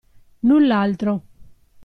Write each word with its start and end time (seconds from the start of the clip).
Null'altro. 0.47 1.11